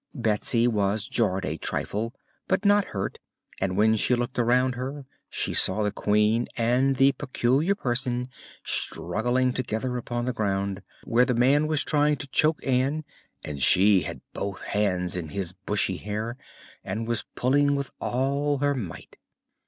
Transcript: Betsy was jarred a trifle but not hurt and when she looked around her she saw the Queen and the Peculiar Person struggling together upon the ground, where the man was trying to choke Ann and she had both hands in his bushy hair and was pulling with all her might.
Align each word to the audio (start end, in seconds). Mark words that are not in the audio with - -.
Betsy 0.15 0.67
was 0.67 1.07
jarred 1.07 1.45
a 1.45 1.57
trifle 1.57 2.15
but 2.47 2.65
not 2.65 2.85
hurt 2.85 3.19
and 3.59 3.77
when 3.77 3.95
she 3.95 4.15
looked 4.15 4.39
around 4.39 4.73
her 4.73 5.05
she 5.29 5.53
saw 5.53 5.83
the 5.83 5.91
Queen 5.91 6.47
and 6.57 6.95
the 6.95 7.11
Peculiar 7.11 7.75
Person 7.75 8.27
struggling 8.63 9.53
together 9.53 9.97
upon 9.97 10.25
the 10.25 10.33
ground, 10.33 10.81
where 11.03 11.23
the 11.25 11.35
man 11.35 11.67
was 11.67 11.83
trying 11.83 12.15
to 12.15 12.25
choke 12.27 12.65
Ann 12.65 13.03
and 13.43 13.61
she 13.61 14.01
had 14.01 14.21
both 14.33 14.61
hands 14.61 15.15
in 15.15 15.29
his 15.29 15.53
bushy 15.67 15.97
hair 15.97 16.35
and 16.83 17.07
was 17.07 17.25
pulling 17.35 17.75
with 17.75 17.91
all 17.99 18.57
her 18.57 18.73
might. 18.73 19.17